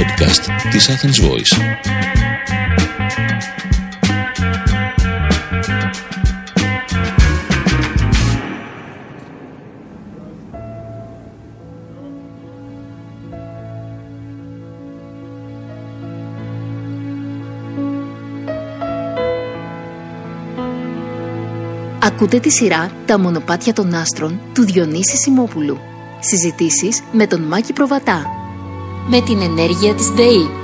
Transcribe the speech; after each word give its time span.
podcast 0.00 0.70
της 0.70 0.88
Athens 0.90 1.28
Voice. 1.28 1.60
Ακούτε 22.02 22.40
τη 22.40 22.50
σειρά 22.50 22.90
«Τα 23.06 23.18
μονοπάτια 23.18 23.72
των 23.72 23.94
άστρων» 23.94 24.40
του 24.54 24.64
Διονύση 24.64 25.16
Σιμόπουλου. 25.16 25.78
Συζητήσεις 26.20 27.02
με 27.12 27.26
τον 27.26 27.40
Μάκη 27.40 27.72
Προβατά. 27.72 28.39
Με 29.06 29.20
την 29.20 29.40
ενέργεια 29.40 29.94
της 29.94 30.10
ΔΕΗ. 30.10 30.59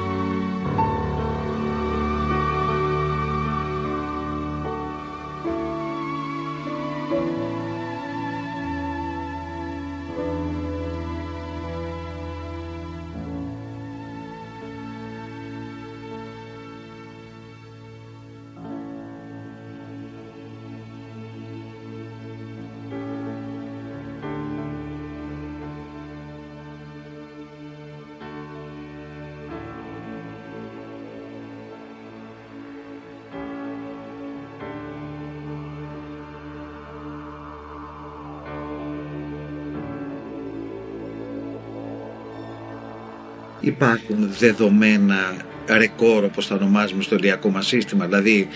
Υπάρχουν 43.69 44.31
δεδομένα 44.39 45.37
ρεκόρ 45.67 46.25
όπως 46.25 46.47
τα 46.47 46.55
ονομάζουμε 46.55 47.03
στο 47.03 47.15
ηλιακό 47.15 47.49
μας 47.49 47.67
σύστημα. 47.67 48.07
Δηλαδή 48.07 48.49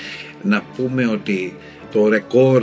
να 0.42 0.62
πούμε 0.77 1.06
ότι 1.06 1.55
το 1.92 2.08
ρεκόρ 2.08 2.62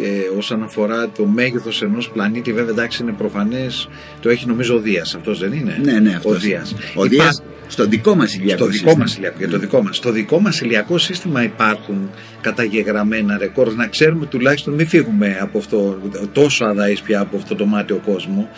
ε, 0.00 0.06
ε, 0.06 0.22
όσον 0.38 0.62
αφορά 0.62 1.08
το 1.08 1.24
μέγεθος 1.26 1.82
ενός 1.82 2.10
πλανήτη 2.10 2.52
βέβαια 2.52 2.70
εντάξει 2.70 3.02
είναι 3.02 3.12
προφανές 3.12 3.88
το 4.20 4.28
έχει 4.28 4.46
νομίζω 4.46 4.74
ο 4.74 4.78
Δίας 4.78 5.14
αυτός 5.14 5.38
δεν 5.38 5.52
είναι; 5.52 5.78
Ναι, 5.82 5.98
ναι, 6.00 6.14
αυτός. 6.14 6.36
ο 6.36 6.38
Δίας, 6.38 6.74
Ο 6.94 7.04
Δίας 7.04 7.42
στο 7.66 7.86
δικό 7.86 8.14
μας 8.14 8.34
ηλιακό 8.34 8.56
στο 8.56 8.66
δικό 8.66 8.74
σύστημα. 8.88 8.96
μας 9.04 9.16
ηλιακό, 9.16 9.36
για 9.38 9.48
το 9.48 9.58
δικό 9.58 9.82
μας. 9.82 9.96
Στο 9.96 10.10
δικό 10.10 10.40
μας 10.40 10.60
ηλιακό 10.60 10.98
σύστημα 10.98 11.42
υπάρχουν 11.42 12.10
καταγεγραμμένα 12.40 13.38
ρεκόρ. 13.38 13.74
Να 13.74 13.86
ξέρουμε 13.86 14.26
τουλάχιστον 14.26 14.74
μην 14.74 14.86
φύγουμε 14.88 15.36
από 15.40 15.58
αυτό, 15.58 15.98
τόσο 16.32 16.64
αδαείς 16.64 17.00
πια 17.00 17.20
από 17.20 17.36
αυτό 17.36 17.54
το 17.54 17.64
μάτιο 17.66 18.00
κόσμο. 18.04 18.48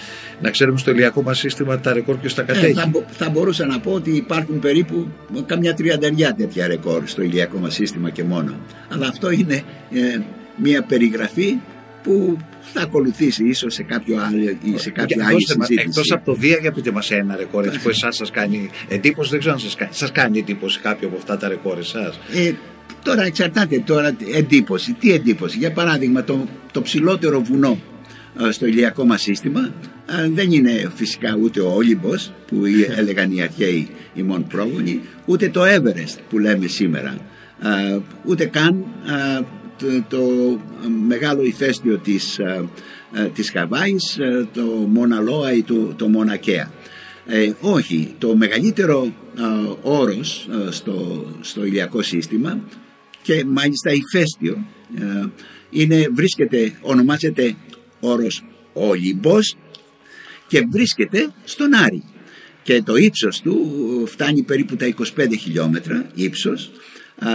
Να 0.42 0.50
ξέρουμε 0.50 0.78
στο 0.78 0.90
ηλιακό 0.90 1.22
μας 1.22 1.38
σύστημα 1.38 1.78
τα 1.80 1.92
ρεκόρ 1.92 2.16
ποιος 2.16 2.34
τα 2.34 2.42
Ε, 2.42 2.44
κατέχει. 2.44 2.72
θα, 2.72 2.86
μπο- 2.86 3.04
θα 3.10 3.30
μπορούσα 3.30 3.66
να 3.66 3.80
πω 3.80 3.90
ότι 3.92 4.10
υπάρχουν 4.10 4.58
περίπου 4.58 5.08
καμιά 5.46 5.74
τριανταριά 5.74 6.34
τέτοια 6.34 6.66
ρεκόρ 6.66 7.02
στο 7.06 7.22
ηλιακό 7.22 7.58
μας 7.58 7.74
σύστημα 7.74 8.10
και 8.10 8.24
μόνο. 8.24 8.54
Αλλά 8.88 9.06
αυτό 9.06 9.30
είναι 9.30 9.54
ε, 9.92 10.18
μια 10.56 10.82
περιγραφή 10.82 11.56
που 12.02 12.36
θα 12.60 12.80
ακολουθήσει 12.82 13.44
ίσως 13.44 13.74
σε 13.74 13.82
κάποιο 13.82 14.16
άλλο 14.20 14.56
ή 14.64 14.78
σε 14.78 14.90
κάποια 14.90 15.16
Για- 15.16 15.24
άλλη 15.26 15.32
δώστε 15.34 15.54
μας, 15.58 15.66
συζήτηση. 15.66 15.88
Εκτός 15.98 16.12
από 16.12 16.24
το 16.24 16.34
Δία, 16.34 16.56
για 16.60 16.72
πείτε 16.72 16.90
μας 16.90 17.10
ένα 17.10 17.36
ρεκόρ 17.36 17.64
έτσι, 17.66 17.80
που 17.80 17.88
εσάς 17.88 18.16
σας 18.16 18.30
κάνει 18.30 18.70
εντύπωση. 18.88 19.30
Δεν 19.30 19.38
ξέρω 19.38 19.54
αν 19.54 19.60
σας 19.60 19.74
κάνει, 19.74 19.90
σας 19.94 20.12
κάνει 20.12 20.38
εντύπωση 20.38 20.80
κάποιο 20.80 21.08
από 21.08 21.16
αυτά 21.16 21.36
τα 21.36 21.48
ρεκόρ 21.48 21.78
εσάς. 21.78 22.18
Ε, 22.34 22.52
τώρα 23.02 23.22
εξαρτάται 23.22 23.78
τώρα 23.78 24.16
εντύπωση. 24.34 24.92
Τι 24.92 25.12
εντύπωση; 25.12 25.58
Για 25.58 25.72
παράδειγμα 25.72 26.24
το, 26.24 26.48
το 26.72 26.82
ψηλότερο 26.82 27.40
βουνό 27.40 27.78
ε, 28.48 28.50
στο 28.50 28.66
ηλιακό 28.66 29.04
μας 29.04 29.22
σύστημα 29.22 29.74
ε, 30.24 30.28
δεν 30.28 30.52
είναι 30.52 30.90
φυσικά 30.94 31.38
ούτε 31.42 31.60
ο 31.60 31.72
Όλυμπος 31.74 32.32
που 32.46 32.66
οι- 32.66 32.86
έλεγαν 32.98 33.30
οι 33.32 33.42
αρχαίοι 33.42 33.88
οι 34.14 34.22
μόν 34.22 34.46
πρόγονοι 34.46 35.00
ούτε 35.24 35.48
το 35.48 35.62
Everest 35.64 36.18
που 36.30 36.38
λέμε 36.38 36.66
σήμερα 36.66 37.16
ε, 37.62 37.98
ούτε 38.24 38.44
καν 38.44 38.84
ε, 39.38 39.40
το, 39.84 40.16
το 40.16 40.60
μεγάλο 41.06 41.42
ηφαίστειο 41.42 41.98
της, 41.98 42.38
ε, 42.38 42.68
ε, 43.12 43.24
της 43.24 43.50
Χαβάης 43.50 44.18
ε, 44.18 44.48
το 44.52 44.62
Μοναλόα 44.88 45.52
ή 45.52 45.62
το, 45.62 45.94
το 45.96 46.08
Μονακέα 46.08 46.72
ε, 47.26 47.52
όχι, 47.60 48.14
το 48.18 48.36
μεγαλύτερο 48.36 49.12
ε, 49.38 49.42
όρος 49.82 50.48
ε, 50.66 50.70
στο, 50.70 51.26
στο 51.40 51.64
ηλιακό 51.64 52.02
σύστημα 52.02 52.60
και 53.22 53.44
μάλιστα 53.44 53.92
ηφαίστειο 53.92 54.66
ε, 54.98 55.26
είναι, 55.70 56.08
βρίσκεται, 56.12 56.78
ονομάζεται 56.80 57.56
όρος 58.00 58.44
Όλυμπος 58.72 59.56
και 60.46 60.66
βρίσκεται 60.70 61.32
στον 61.44 61.74
Άρη. 61.74 62.04
Και 62.62 62.82
το 62.82 62.96
ύψος 62.96 63.40
του 63.40 64.06
φτάνει 64.06 64.42
περίπου 64.42 64.76
τα 64.76 64.94
25 65.16 65.26
χιλιόμετρα 65.40 66.10
ύψος 66.14 66.70
ε, 67.20 67.26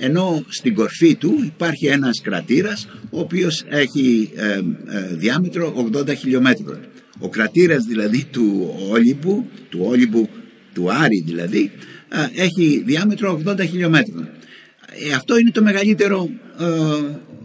ενώ 0.00 0.44
στην 0.48 0.74
κορφή 0.74 1.14
του 1.14 1.40
υπάρχει 1.44 1.86
ένας 1.86 2.20
κρατήρας 2.20 2.88
ο 3.10 3.20
οποίος 3.20 3.64
έχει 3.68 4.30
ε, 4.34 4.52
ε, 4.52 4.62
διάμετρο 5.14 5.90
80 5.94 6.16
χιλιόμετρων. 6.16 6.78
Ο 7.18 7.28
κρατήρας 7.28 7.84
δηλαδή 7.84 8.24
του 8.24 8.74
Όλυμπου, 8.90 9.46
του 9.68 9.80
Όλυμπου 9.82 10.28
του 10.74 10.92
Άρη 10.92 11.22
δηλαδή, 11.26 11.70
ε, 12.08 12.42
έχει 12.42 12.82
διάμετρο 12.86 13.40
80 13.46 13.60
χιλιόμετρων. 13.60 14.28
Ε, 15.08 15.12
αυτό 15.14 15.38
είναι 15.38 15.50
το 15.50 15.62
μεγαλύτερο 15.62 16.30
ε, 16.60 16.64
Ναι, 16.64 17.39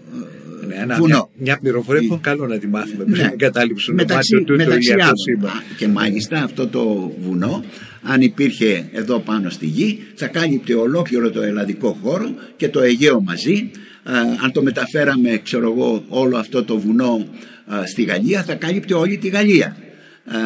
ένα- 0.82 0.96
βουνό. 0.96 1.08
μια, 1.16 1.28
μια 1.38 1.58
πληροφορία 1.62 2.02
που 2.02 2.14
είναι 2.14 2.20
καλό 2.22 2.48
να 2.48 2.58
τη 2.58 2.68
μάθουμε 2.68 3.04
πριν 3.04 3.22
Ναι. 3.22 3.30
εγκατάλειψουν 3.34 3.96
το 3.96 4.02
μεταξύ, 4.04 4.34
μάτιο 4.36 4.48
του 4.48 4.58
το 4.58 4.64
μεταξύ 4.64 4.90
ηλιακό 4.92 5.04
άλλων. 5.04 5.18
σύμπαν. 5.18 5.50
Α, 5.52 5.62
Και 5.78 5.88
μάλιστα 5.88 6.44
αυτό 6.44 6.68
το 6.68 7.12
βουνό, 7.20 7.64
αν 8.04 8.22
υπήρχε 8.22 8.90
εδώ 8.94 9.20
πάνω 9.20 9.50
στη 9.50 9.66
γη, 9.66 10.04
θα 10.16 10.28
κάλυπτε 10.28 10.74
ολόκληρο 10.74 11.30
το 11.32 11.42
ελλαδικό 11.42 11.98
χώρο 12.02 12.30
και 12.58 12.70
το 12.70 12.82
Αιγαίο 12.82 13.22
μαζί. 13.22 13.72
Α, 14.04 14.14
αν 14.44 14.52
το 14.52 14.64
μεταφέραμε, 14.64 15.38
ξέρω 15.44 15.72
εγώ, 15.72 16.06
όλο 16.08 16.38
αυτό 16.38 16.64
το 16.64 16.78
βουνό 16.80 17.28
α, 17.66 17.86
στη 17.86 18.04
Γαλλία, 18.04 18.44
θα 18.44 18.56
κάλυπτε 18.56 18.94
όλη 18.94 19.18
τη 19.18 19.28
Γαλλία. 19.28 19.78
Α, 20.26 20.38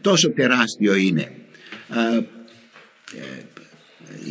τόσο 0.00 0.30
τεράστιο 0.30 0.94
είναι. 0.94 1.30
Α, 1.88 1.98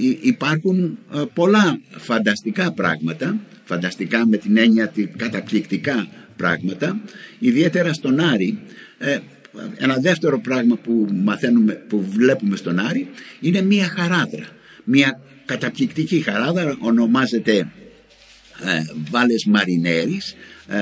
Υ- 0.02 0.26
υπάρχουν 0.26 0.98
ε, 1.16 1.22
πολλά 1.34 1.80
φανταστικά 1.98 2.72
πράγματα 2.72 3.38
φανταστικά 3.66 4.28
με 4.28 4.38
την 4.38 4.58
έννοια 4.58 4.88
τη 4.88 5.06
καταπληκτικά 5.06 6.08
πράγματα 6.36 7.02
ιδιαίτερα 7.40 7.94
στον 7.94 8.20
Άρη. 8.20 8.60
Ε, 8.98 9.18
ένα 9.78 9.96
δεύτερο 9.98 10.40
πράγμα 10.40 10.76
που 10.76 11.08
μαθαίνουμε 11.24 11.74
που 11.74 12.06
βλέπουμε 12.10 12.56
στον 12.56 12.80
Άρη 12.80 13.08
είναι 13.40 13.62
μία 13.62 13.88
χαράδρα. 13.88 14.46
Μία 14.84 15.20
καταπληκτική 15.46 16.22
χαράδρα 16.22 16.76
ονομάζεται 16.80 17.68
ε, 18.64 18.84
Βάλες 19.10 19.46
Μαρινέρης 19.46 20.36
ε, 20.68 20.78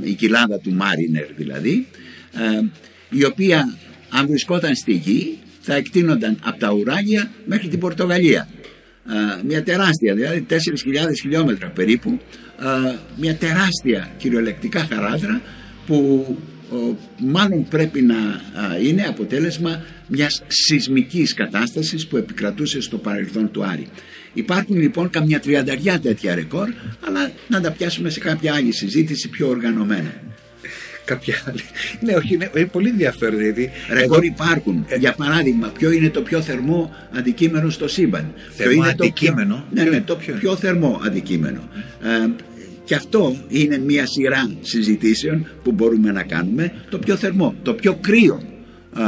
η 0.00 0.12
κοιλάδα 0.12 0.58
του 0.58 0.72
Μάρινερ 0.72 1.26
δηλαδή 1.36 1.86
ε, 2.32 2.66
η 3.10 3.24
οποία 3.24 3.78
αν 4.10 4.26
βρισκόταν 4.26 4.74
στη 4.74 4.92
γη 4.92 5.38
θα 5.60 5.74
εκτείνονταν 5.74 6.38
από 6.42 6.58
τα 6.58 6.72
ουράγια 6.72 7.30
μέχρι 7.44 7.68
την 7.68 7.78
Πορτογαλία. 7.78 8.40
Ε, 8.40 8.55
μια 9.44 9.62
τεράστια 9.62 10.14
δηλαδή 10.14 10.46
4.000 10.50 10.56
χιλιόμετρα 11.20 11.68
περίπου 11.68 12.20
ε, 12.60 12.94
μια 13.16 13.34
τεράστια 13.34 14.10
κυριολεκτικά 14.16 14.86
χαράδρα 14.90 15.40
που 15.86 16.26
ο, 16.72 16.96
μάλλον 17.18 17.68
πρέπει 17.68 18.02
να 18.02 18.16
α, 18.16 18.78
είναι 18.82 19.02
αποτέλεσμα 19.02 19.84
μιας 20.06 20.42
σεισμικής 20.46 21.34
κατάστασης 21.34 22.06
που 22.06 22.16
επικρατούσε 22.16 22.80
στο 22.80 22.98
παρελθόν 22.98 23.50
του 23.50 23.64
Άρη. 23.64 23.86
Υπάρχουν 24.34 24.76
λοιπόν 24.76 25.10
καμιά 25.10 25.40
τριανταριά 25.40 26.00
τέτοια 26.00 26.34
ρεκόρ, 26.34 26.68
αλλά 27.06 27.30
να 27.48 27.60
τα 27.60 27.70
πιάσουμε 27.70 28.10
σε 28.10 28.20
κάποια 28.20 28.54
άλλη 28.54 28.72
συζήτηση 28.72 29.28
πιο 29.28 29.48
οργανωμένα. 29.48 30.14
Κάποια 31.06 31.34
άλλη. 31.48 31.60
Ναι, 32.00 32.14
όχι, 32.14 32.34
είναι, 32.34 32.50
είναι 32.56 32.66
πολύ 32.66 32.88
ενδιαφέρον. 32.88 33.40
Γιατί 33.40 33.70
Ρεκόρ 33.90 34.16
εδώ- 34.16 34.22
υπάρχουν. 34.24 34.84
Ε, 34.88 34.96
Για 34.96 35.12
παράδειγμα, 35.12 35.68
ποιο 35.68 35.90
είναι 35.90 36.10
το 36.10 36.20
πιο 36.22 36.40
θερμό 36.40 36.94
αντικείμενο 37.18 37.70
στο 37.70 37.88
σύμπαν; 37.88 38.32
Θερμό 38.50 38.72
Ποιο 38.72 38.82
είναι 38.84 38.94
το 38.94 39.04
αντικείμενο; 39.04 39.54
Πιο, 39.54 39.64
ναι, 39.70 39.80
Ποιο 39.82 39.90
ναι, 39.90 39.96
είναι, 39.96 40.04
το 40.06 40.16
ποιο 40.16 40.32
είναι; 40.32 40.40
πιο 40.40 40.56
θερμό 40.56 41.00
αντικείμενο. 41.04 41.60
Ε, 42.02 42.30
και 42.84 42.94
αυτό 42.94 43.36
είναι 43.48 43.78
μια 43.78 44.06
σειρά 44.06 44.50
συζητήσεων 44.60 45.46
που 45.62 45.72
μπορούμε 45.72 46.12
να 46.12 46.22
κάνουμε. 46.22 46.72
Το 46.90 46.98
πιο 46.98 47.16
θερμό, 47.16 47.54
το 47.62 47.74
πιο 47.74 47.94
κρύο 48.00 48.42
ε, 48.96 49.02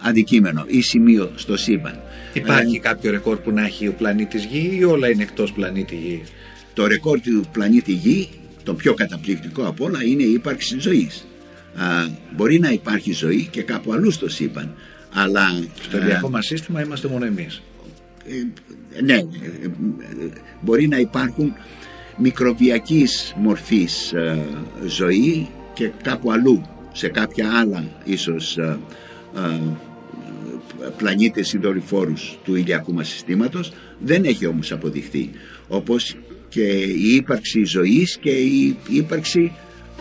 αντικείμενο 0.00 0.64
ή 0.66 0.80
σημείο 0.80 1.30
στο 1.34 1.56
σύμπαν. 1.56 2.00
Υπάρχει 2.32 2.76
Ε, 2.76 2.78
κάποιο 2.78 3.10
ρεκόρ 3.10 3.36
που 3.36 3.50
να 3.52 3.64
έχει 3.64 3.86
ο 3.88 3.92
πλανήτης 3.92 4.44
Γη 4.44 4.76
ή 4.80 4.84
όλα 4.84 5.10
είναι 5.10 5.22
εκτός 5.22 5.52
πλανήτη 5.52 5.94
Γη; 5.94 6.22
το 6.74 6.86
ρεκόρ 6.86 7.20
του 7.20 7.44
πλανήτη 7.52 7.92
Γη, 7.92 8.28
το 8.62 8.74
πιο 8.74 8.94
καταπληκτικό 8.94 9.62
από 9.66 9.84
όλα, 9.84 9.98
είναι 10.04 10.22
η 10.22 10.32
ύπαρξη 10.32 10.80
ζωής. 10.80 11.26
Α, 11.74 12.08
μπορεί 12.36 12.58
να 12.58 12.70
υπάρχει 12.70 13.12
ζωή 13.12 13.48
και 13.50 13.62
κάπου 13.62 13.92
αλλού 13.92 14.10
στο 14.10 14.28
σύμπαν, 14.28 14.74
Αλλά 15.12 15.62
Στο 15.80 15.98
ηλιακό 15.98 16.30
μας 16.30 16.46
σύστημα 16.46 16.82
είμαστε 16.82 17.08
μόνο 17.08 17.24
εμείς. 17.24 17.62
ε, 18.96 19.02
ναι, 19.02 19.14
ε, 19.14 19.16
ε, 19.16 19.68
μπορεί 20.60 20.88
να 20.88 20.98
υπάρχουν 20.98 21.52
μικροβιακής 22.16 23.34
μορφής 23.36 24.12
ε, 24.12 24.38
ζωή 24.86 25.48
και 25.74 25.90
κάπου 26.02 26.32
αλλού, 26.32 26.62
σε 26.92 27.08
κάποια 27.08 27.50
άλλα 27.58 27.84
ίσως 28.04 28.58
ε, 28.58 28.78
ε, 29.36 29.60
πλανήτες 30.96 31.52
ή 31.52 31.58
δορυφόρους 31.58 32.38
του 32.44 32.54
ηλιακού 32.54 32.92
μας 32.92 33.08
συστήματος 33.08 33.72
δεν 33.98 34.24
έχει 34.24 34.46
όμως 34.46 34.72
αποδειχθεί 34.72 35.30
όπως 35.68 36.16
και 36.48 36.62
η 36.82 37.14
ύπαρξη 37.14 37.64
ζωής 37.64 38.18
και 38.20 38.30
η 38.30 38.76
ύπαρξη 38.88 39.52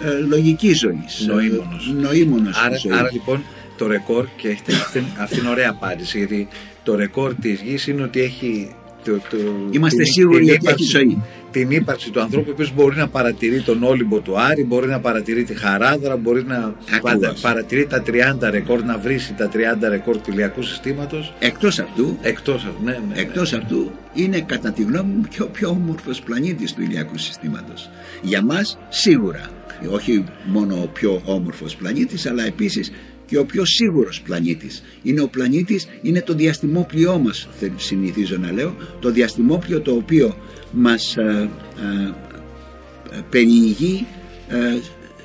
ε, 0.03 0.09
λογικής 0.27 0.77
ζωής 0.79 1.25
Νοήμονος. 1.27 1.87
Ε, 1.97 2.01
νοήμονος 2.01 2.57
Άρα, 2.65 2.77
ζωής. 2.77 2.95
άρα 2.95 3.09
λοιπόν 3.11 3.43
το 3.77 3.87
ρεκόρ 3.87 4.25
και 4.35 4.47
έχετε, 4.47 4.73
αυτή, 4.73 5.03
αυτή 5.19 5.39
είναι 5.39 5.49
ωραία 5.49 5.69
απάντηση 5.69 6.17
γιατί 6.17 6.47
το 6.83 6.95
ρεκόρ 6.95 7.35
της 7.35 7.61
γης 7.61 7.87
είναι 7.87 8.03
ότι 8.03 8.21
έχει 8.21 8.71
το, 9.05 9.11
το, 9.29 9.37
Είμαστε 9.71 10.03
σίγουροι 10.03 10.41
ότι 10.43 10.49
έχει 10.51 10.59
ύπαρξη- 10.61 10.89
ζωή. 10.89 11.21
την 11.51 11.71
ύπαρξη 11.71 12.11
του 12.11 12.21
ανθρώπου 12.21 12.45
ο 12.49 12.51
οποίος 12.51 12.73
μπορεί 12.73 12.95
να 12.95 13.07
παρατηρεί 13.07 13.61
τον 13.61 13.83
Όλυμπο 13.83 14.19
του 14.19 14.39
Άρη, 14.39 14.63
μπορεί 14.63 14.87
να 14.87 14.99
παρατηρεί 14.99 15.43
τη 15.43 15.53
Χαράδρα, 15.53 16.17
μπορεί 16.17 16.43
να 16.43 16.73
Ακριβώς. 16.93 17.01
παρα- 17.01 17.33
παρατηρεί 17.41 17.85
τα 17.87 18.01
30 18.01 18.49
ρεκόρ, 18.49 18.83
να 18.83 18.97
βρει 18.97 19.19
τα 19.37 19.47
30 19.49 19.89
ρεκόρ 19.89 20.17
του 20.17 20.31
ηλιακού 20.31 20.61
συστήματος 20.61 21.33
Εκτός 21.39 21.79
αυτού 21.79 22.17
εκτός 22.21 22.55
αυτού. 22.65 22.83
Ναι, 22.83 22.91
ναι, 22.91 22.97
ναι. 23.13 23.19
Εκτός 23.21 23.53
αυτού 23.53 23.91
είναι 24.13 24.39
κατά 24.41 24.71
τη 24.71 24.83
γνώμη 24.83 25.11
μου 25.13 25.25
και 25.29 25.41
ο 25.41 25.47
πιο 25.47 25.69
όμορφος 25.69 26.21
πλανήτης 26.21 26.73
του 26.73 26.81
ηλιακού 26.81 27.17
συστήματος. 27.17 27.89
Για 28.21 28.41
μας 28.43 28.77
σίγουρα, 28.89 29.41
όχι 29.91 30.23
μόνο 30.45 30.75
ο 30.75 30.87
πιο 30.87 31.21
όμορφος 31.25 31.75
πλανήτης 31.75 32.25
αλλά 32.25 32.45
επίσης 32.45 32.91
και 33.25 33.37
ο 33.37 33.45
πιο 33.45 33.65
σίγουρος 33.65 34.21
πλανήτης. 34.21 34.83
Είναι 35.03 35.21
ο 35.21 35.27
πλανήτης, 35.27 35.87
είναι 36.01 36.21
το 36.21 36.33
διαστημόπλοιό 36.33 37.17
μας 37.17 37.47
θε- 37.59 37.71
συνηθίζω 37.79 38.37
να 38.37 38.51
λέω, 38.51 38.75
το 38.99 39.11
διαστημόπλιο 39.11 39.81
το 39.81 39.91
οποίο 39.91 40.35
μας 40.71 41.17
ε, 41.17 41.49
ε, 41.77 43.17
ε, 43.17 43.21
περιηγεί 43.29 44.05
ε, 44.47 44.77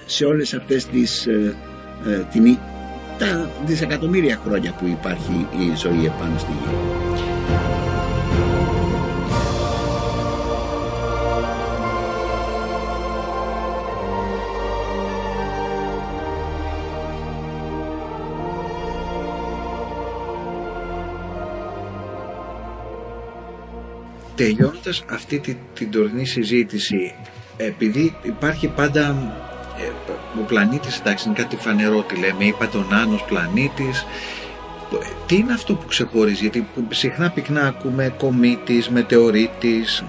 σε 0.06 0.24
όλες 0.24 0.54
αυτές 0.54 0.86
τις 0.86 1.26
ε, 1.26 1.56
ε, 2.06 2.26
την, 2.32 2.56
τα 3.18 3.50
δισεκατομμύρια 3.66 4.40
χρόνια 4.44 4.72
που 4.72 4.86
υπάρχει 4.86 5.46
η 5.58 5.76
ζωή 5.76 6.04
επάνω 6.06 6.38
στη 6.38 6.50
γη. 6.52 7.81
Τελειώνοντας 24.34 25.04
αυτή 25.10 25.38
τη, 25.38 25.56
την 25.74 25.90
τωρινή 25.90 26.26
συζήτηση, 26.26 27.14
επειδή 27.56 28.16
υπάρχει 28.22 28.68
πάντα 28.68 29.32
ε, 29.78 29.90
ο 30.40 30.44
πλανήτης, 30.46 30.98
εντάξει 30.98 31.28
είναι 31.28 31.36
κάτι 31.36 31.56
φανερό 31.56 32.02
τι 32.02 32.14
λέμε, 32.16 32.44
είπα 32.44 32.68
τον 32.68 32.94
Άνος 32.94 33.24
πλανήτης, 33.24 34.06
Ε, 34.94 35.06
τι 35.26 35.36
είναι 35.36 35.52
αυτό 35.52 35.74
που 35.74 35.86
ξεχωρίζει, 35.86 36.40
γιατί 36.40 36.66
που 36.74 36.86
συχνά 36.90 37.30
πυκνά 37.30 37.66
ακούμε 37.66 38.14
κομήτης, 38.18 38.88
μετεωρίτης, 38.88 40.04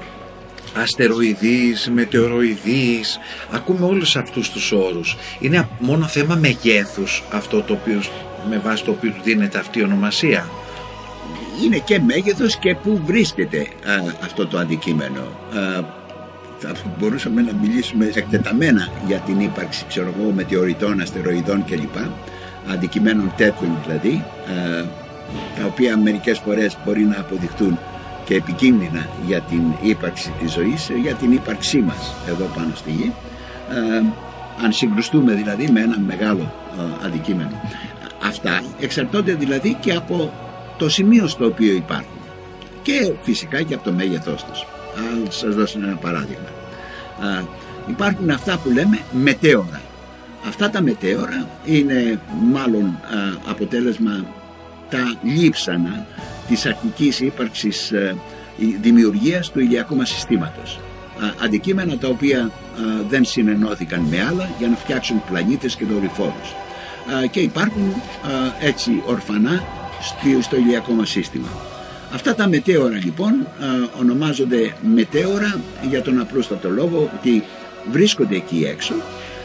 αστεροειδής, 0.75 1.89
μετεωροειδής, 1.93 3.19
ακούμε 3.51 3.85
όλους 3.85 4.15
αυτούς 4.15 4.49
τους 4.51 4.71
όρους. 4.71 5.17
Είναι 5.39 5.67
μόνο 5.79 6.07
θέμα 6.07 6.35
μεγέθους 6.35 7.23
αυτό 7.31 7.61
το 7.61 7.73
οποίο, 7.73 8.01
με 8.49 8.57
βάση 8.57 8.83
το 8.83 8.91
οποίο 8.91 9.11
του 9.11 9.21
δίνεται 9.23 9.57
αυτή 9.59 9.79
η 9.79 9.83
ονομασία. 9.83 10.49
Είναι 11.63 11.77
και 11.77 11.99
μέγεθος 11.99 12.55
και 12.55 12.75
πού 12.75 13.01
βρίσκεται 13.05 13.59
α, 13.59 14.13
αυτό 14.23 14.47
το 14.47 14.57
αντικείμενο. 14.57 15.19
Α, 15.19 16.01
θα 16.57 16.73
μπορούσαμε 16.99 17.41
να 17.41 17.53
μιλήσουμε 17.61 18.11
εκτεταμένα 18.13 18.87
για 19.07 19.17
την 19.17 19.39
ύπαρξη 19.39 19.85
ξέρω 19.87 20.13
εγώ, 20.17 20.31
μετεωρητών, 20.31 21.01
αστεροειδών 21.01 21.65
κλπ. 21.65 21.95
Αντικειμένων 22.71 23.33
τέτοιων 23.37 23.77
δηλαδή, 23.85 24.23
α, 24.47 24.85
τα 25.59 25.65
οποία 25.65 25.97
μερικές 25.97 26.39
φορές 26.39 26.77
μπορεί 26.85 27.01
να 27.01 27.19
αποδειχτούν 27.19 27.79
και 28.25 28.35
επικίνδυνα 28.35 29.07
για 29.25 29.41
την 29.41 29.61
ύπαρξη 29.81 30.33
της 30.39 30.51
ζωής, 30.51 30.91
για 31.01 31.13
την 31.13 31.31
ύπαρξή 31.31 31.79
μας 31.79 32.13
εδώ 32.27 32.45
πάνω 32.55 32.71
στη 32.75 32.91
γη. 32.91 33.11
Α, 33.69 34.21
αν 34.63 34.71
συγκρουστούμε 34.71 35.33
δηλαδή 35.33 35.69
με 35.71 35.81
ένα 35.81 35.99
μεγάλο 35.99 36.41
α, 36.41 37.05
αντικείμενο. 37.05 37.61
Αυτά 38.25 38.61
εξαρτώνται 38.79 39.33
δηλαδή 39.33 39.77
και 39.79 39.91
από 39.91 40.33
το 40.77 40.89
σημείο 40.89 41.27
στο 41.27 41.45
οποίο 41.45 41.73
υπάρχουν 41.73 42.17
και 42.81 43.11
φυσικά 43.21 43.61
και 43.61 43.73
από 43.73 43.83
το 43.83 43.91
μέγεθός 43.91 44.43
τους. 44.43 44.65
Θα 45.25 45.31
σας 45.31 45.55
δώσω 45.55 45.79
ένα 45.83 45.95
παράδειγμα. 45.95 46.47
Α, 47.19 47.43
υπάρχουν 47.87 48.29
αυτά 48.29 48.57
που 48.57 48.69
λέμε 48.69 48.99
μετέωρα. 49.11 49.81
Αυτά 50.47 50.69
τα 50.69 50.81
μετέωρα 50.81 51.47
είναι 51.65 52.19
μάλλον 52.51 52.83
α, 52.85 52.97
αποτέλεσμα 53.49 54.25
τα 54.89 55.13
λείψανα 55.23 56.05
της 56.47 56.65
αρχικής 56.65 57.19
ύπαρξης 57.19 57.91
ε, 57.91 58.15
η- 58.57 58.77
δημιουργίας 58.81 59.51
του 59.51 59.59
ηλιακού 59.59 59.95
μας 59.95 60.09
συστήματος. 60.09 60.79
Α, 61.19 61.43
αντικείμενα 61.45 61.97
τα 61.97 62.07
οποία 62.07 62.39
α, 62.41 62.49
δεν 63.09 63.25
συνενώθηκαν 63.25 63.99
με 64.09 64.21
άλλα 64.29 64.49
για 64.59 64.67
να 64.67 64.75
φτιάξουν 64.75 65.23
πλανήτες 65.29 65.75
και 65.75 65.85
δορυφόρους. 65.85 66.49
Α, 67.21 67.25
και 67.25 67.39
υπάρχουν 67.39 67.89
α, 67.89 67.95
έτσι 68.59 69.01
ορφανά 69.05 69.51
στη- 69.55 69.82
στο 70.41 70.55
ηλιακό 70.55 70.93
μας 70.93 71.09
σύστημα. 71.09 71.47
Αυτά 72.13 72.35
τα 72.35 72.47
μετέωρα 72.47 72.99
λοιπόν 73.03 73.31
α, 73.31 73.47
ονομάζονται 73.99 74.73
μετέωρα 74.93 75.61
για 75.89 76.01
τον 76.01 76.19
απλούστατο 76.19 76.69
λόγο 76.69 77.09
ότι 77.19 77.43
βρίσκονται 77.91 78.35
εκεί 78.35 78.65
έξω 78.69 78.93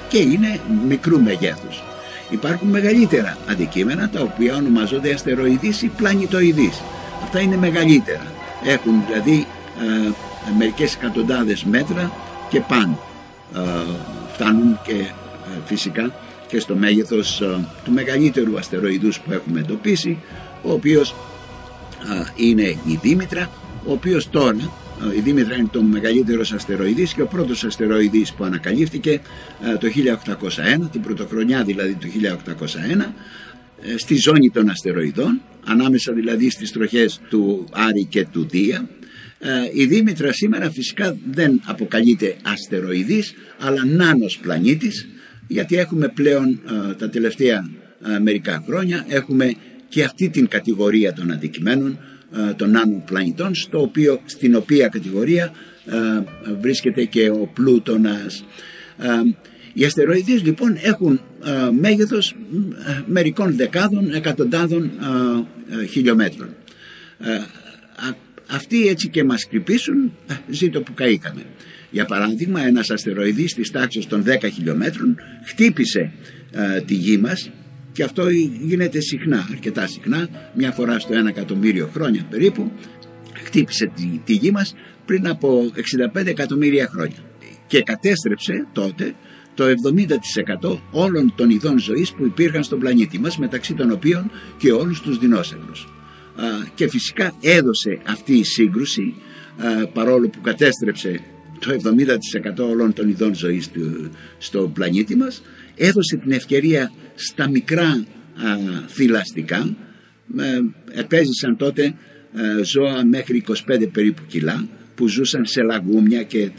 και 0.08 0.18
είναι 0.18 0.60
μικρού 0.88 1.20
μεγέθους. 1.20 1.82
Υπάρχουν 2.30 2.68
μεγαλύτερα 2.68 3.36
αντικείμενα 3.50 4.08
τα 4.08 4.20
οποία 4.20 4.54
ονομάζονται 4.54 5.12
αστεροειδείς 5.12 5.82
ή 5.82 5.86
πλανητοειδείς. 5.96 6.82
Αυτά 7.22 7.40
είναι 7.40 7.56
μεγαλύτερα. 7.56 8.26
Έχουν 8.64 9.02
δηλαδή 9.06 9.46
ε, 9.80 10.10
μερικές 10.58 10.94
εκατοντάδες 10.94 11.64
μέτρα 11.64 12.12
και 12.48 12.60
πάνω. 12.60 12.98
Ε, 13.54 13.60
φτάνουν 14.32 14.78
και 14.86 14.92
ε, 14.92 15.08
φυσικά 15.64 16.12
και 16.46 16.60
στο 16.60 16.74
μέγεθος 16.74 17.40
ε, 17.40 17.46
του 17.84 17.92
μεγαλύτερου 17.92 18.58
αστεροειδούς 18.58 19.20
που 19.20 19.32
έχουμε 19.32 19.60
εντοπίσει 19.60 20.18
ο 20.62 20.72
οποίος 20.72 21.10
α, 21.10 22.32
είναι 22.36 22.62
η 22.62 22.98
Δήμητρα, 23.02 23.50
ο 23.86 23.92
οποίος 23.92 24.30
τώρα, 24.30 24.56
α, 24.56 25.14
η 25.16 25.20
Δήμητρα 25.20 25.56
είναι 25.56 25.68
το 25.72 25.82
μεγαλύτερος 25.82 26.52
αστεροειδής 26.52 27.14
και 27.14 27.22
ο 27.22 27.26
πρώτος 27.26 27.64
αστεροειδής 27.64 28.32
που 28.32 28.44
ανακαλύφθηκε 28.44 29.20
α, 29.68 29.78
το 29.78 29.88
1801, 30.84 30.88
την 30.92 31.00
πρωτοχρονιά 31.00 31.64
δηλαδή 31.64 31.94
του 31.94 32.06
1801, 32.06 33.14
ε, 33.82 33.96
στη 33.96 34.16
ζώνη 34.16 34.50
των 34.50 34.68
αστεροειδών, 34.68 35.40
ανάμεσα 35.64 36.12
δηλαδή 36.12 36.50
στις 36.50 36.72
τροχές 36.72 37.20
του 37.28 37.64
Άρη 37.72 38.04
και 38.04 38.26
του 38.32 38.46
Δία. 38.50 38.88
Ε, 39.38 39.48
Η 39.72 39.86
Δήμητρα 39.86 40.32
σήμερα 40.32 40.70
φυσικά 40.70 41.16
δεν 41.30 41.60
αποκαλείται 41.64 42.36
αστεροειδής, 42.42 43.34
αλλά 43.58 43.84
νάνος 43.84 44.38
πλανήτης, 44.42 45.08
γιατί 45.46 45.76
έχουμε 45.76 46.08
πλέον 46.08 46.60
ε, 46.90 46.94
τα 46.94 47.08
τελευταία 47.10 47.70
ε, 48.14 48.18
μερικά 48.18 48.62
χρόνια 48.66 49.04
έχουμε 49.08 49.54
και 49.88 50.04
αυτή 50.04 50.28
την 50.28 50.48
κατηγορία 50.48 51.12
των 51.12 51.30
αντικειμένων 51.32 51.98
ε, 52.48 52.52
των 52.52 52.70
νάνων 52.70 53.04
πλανητών 53.04 53.54
στο 53.54 53.80
οποίο, 53.80 54.20
στην 54.24 54.54
οποία 54.56 54.88
κατηγορία 54.88 55.52
ε, 55.86 56.52
βρίσκεται 56.60 57.04
και 57.04 57.30
ο 57.30 57.50
Πλούτονας. 57.54 58.44
Ε, 58.98 59.08
Οι 59.72 59.84
αστεροειδείς 59.84 60.42
λοιπόν 60.42 60.78
έχουν 60.82 61.20
ε, 61.44 61.70
μέγεθος 61.80 62.30
ε, 62.86 63.02
μερικών 63.06 63.56
δεκάδων, 63.56 64.14
εκατοντάδων 64.14 64.84
ε, 65.70 65.82
ε, 65.82 65.86
χιλιόμετρων. 65.86 66.48
Ε, 67.18 67.32
α- 67.34 68.26
Αυτοί 68.50 68.88
έτσι 68.88 69.08
και 69.08 69.24
μας 69.24 69.46
κρυπήσουν, 69.48 70.12
ε, 70.28 70.34
ζήτω 70.50 70.80
που 70.80 70.94
καήκαμε. 70.94 71.42
Για 71.90 72.04
παράδειγμα, 72.04 72.66
ένας 72.66 72.90
αστεροειδής 72.90 73.54
της 73.54 73.70
τάξης 73.70 74.06
των 74.06 74.22
10 74.26 74.48
χιλιόμετρων 74.54 75.16
χτύπησε 75.46 76.12
ε, 76.52 76.80
τη 76.80 76.94
γη 76.94 77.18
μας 77.18 77.50
και 77.98 78.04
αυτό 78.04 78.28
γίνεται 78.64 79.00
συχνά, 79.00 79.48
αρκετά 79.50 79.86
συχνά, 79.86 80.28
μια 80.54 80.72
φορά 80.72 80.98
στο 80.98 81.14
ένα 81.14 81.28
εκατομμύριο 81.28 81.90
χρόνια 81.94 82.26
περίπου, 82.30 82.72
χτύπησε 83.44 83.92
τη, 83.94 84.20
τη 84.24 84.32
γη 84.32 84.50
μας 84.50 84.74
πριν 85.04 85.28
από 85.28 85.70
65 86.14 86.26
εκατομμύρια 86.26 86.88
χρόνια 86.92 87.16
και 87.66 87.82
κατέστρεψε 87.82 88.66
τότε 88.72 89.14
το 89.54 89.64
70% 90.64 90.78
όλων 90.90 91.32
των 91.36 91.50
ειδών 91.50 91.78
ζωής 91.78 92.12
που 92.12 92.24
υπήρχαν 92.24 92.62
στον 92.62 92.78
πλανήτη 92.78 93.18
μας 93.18 93.38
μεταξύ 93.38 93.74
των 93.74 93.90
οποίων 93.90 94.30
και 94.56 94.72
όλους 94.72 95.00
τους 95.00 95.18
δεινόσαυρους. 95.18 95.88
Α, 96.36 96.44
και 96.74 96.88
φυσικά 96.88 97.32
έδωσε 97.40 97.98
αυτή 98.06 98.34
η 98.34 98.44
σύγκρουση 98.44 99.14
α, 99.56 99.86
παρόλο 99.86 100.28
που 100.28 100.40
κατέστρεψε 100.40 101.20
το 101.58 101.76
70% 102.64 102.68
όλων 102.70 102.92
των 102.92 103.08
ειδών 103.08 103.34
ζωής 103.34 103.70
του, 103.70 104.10
στο 104.38 104.70
πλανήτη 104.74 105.16
μας 105.16 105.42
έδωσε 105.78 106.16
την 106.16 106.32
ευκαιρία 106.32 106.92
στα 107.14 107.48
μικρά 107.48 107.88
α, 107.88 108.04
θηλαστικά 108.88 109.76
ε, 110.38 110.60
επέζησαν 111.00 111.56
τότε 111.56 111.94
ε, 112.34 112.64
ζώα 112.64 113.04
μέχρι 113.04 113.44
25 113.48 113.88
περίπου 113.92 114.22
κιλά 114.26 114.68
που 114.94 115.08
ζούσαν 115.08 115.46
σε 115.46 115.62
λαγούμια 115.62 116.22
και 116.22 116.50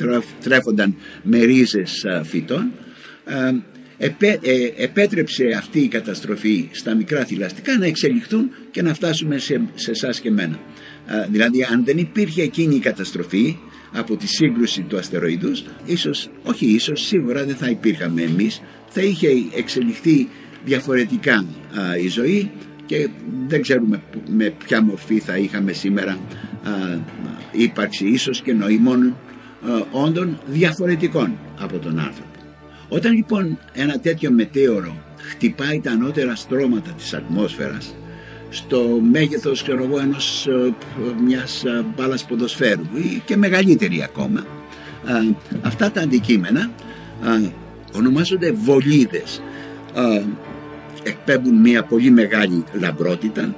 τρέφονταν 0.43 0.95
με 1.23 1.43
ρίζες 1.43 2.05
φυτών 2.23 2.71
επέ, 3.97 4.39
επέτρεψε 4.77 5.45
αυτή 5.57 5.79
η 5.79 5.87
καταστροφή 5.87 6.69
στα 6.71 6.95
μικρά 6.95 7.25
θηλαστικά 7.25 7.77
να 7.77 7.85
εξελιχθούν 7.85 8.49
και 8.71 8.81
να 8.81 8.93
φτάσουμε 8.93 9.37
σε, 9.37 9.61
σε 9.75 9.91
εσάς 9.91 10.19
και 10.19 10.31
μένα. 10.31 10.59
Δηλαδή 11.29 11.63
αν 11.63 11.83
δεν 11.85 11.97
υπήρχε 11.97 12.41
εκείνη 12.41 12.75
η 12.75 12.79
καταστροφή 12.79 13.57
από 13.91 14.15
τη 14.15 14.27
σύγκρουση 14.27 14.81
του 14.81 14.97
αστεροειδούς 14.97 15.63
ίσως, 15.85 16.29
όχι 16.43 16.65
ίσως, 16.65 17.01
σίγουρα 17.01 17.45
δεν 17.45 17.55
θα 17.55 17.69
υπήρχαμε 17.69 18.21
εμείς 18.21 18.61
θα 18.89 19.01
είχε 19.01 19.27
εξελιχθεί 19.55 20.29
διαφορετικά 20.65 21.45
η 22.03 22.07
ζωή 22.07 22.51
και 22.85 23.09
δεν 23.47 23.61
ξέρουμε 23.61 24.01
με 24.29 24.53
ποια 24.65 24.83
μορφή 24.83 25.19
θα 25.19 25.37
είχαμε 25.37 25.71
σήμερα 25.71 26.11
α, 26.11 26.17
ύπαρξη 27.51 28.07
ίσως 28.07 28.41
και 28.41 28.53
νοημών 28.53 29.15
όντων 29.91 30.39
διαφορετικών 30.47 31.37
από 31.59 31.77
τον 31.77 31.99
άνθρωπο. 31.99 32.29
Όταν 32.89 33.13
λοιπόν 33.13 33.59
ένα 33.73 33.99
τέτοιο 33.99 34.31
μετέωρο 34.31 34.95
χτυπάει 35.17 35.79
τα 35.79 35.91
ανώτερα 35.91 36.35
στρώματα 36.35 36.91
της 36.91 37.13
ατμόσφαιρας 37.13 37.95
στο 38.49 38.99
μέγεθος 39.11 39.63
ξέρω 39.63 39.83
εγώ, 39.83 39.99
ενός 39.99 40.47
ε, 40.47 40.73
μιας 41.25 41.63
ε, 41.63 41.85
μπάλας 41.95 42.25
ποδοσφαίρου 42.25 42.81
ή 42.95 43.21
και 43.25 43.37
μεγαλύτερη 43.37 44.03
ακόμα 44.03 44.45
αυτά 45.61 45.91
τα 45.91 46.01
αντικείμενα 46.01 46.71
ονομάζονται 47.95 48.51
βολίδες. 48.51 49.41
Εκπέμπουν 51.03 51.55
μια 51.55 51.83
πολύ 51.83 52.11
μεγάλη 52.11 52.63
λαμπρότητα 52.73 53.55